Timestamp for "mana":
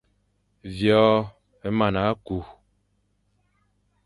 1.77-2.03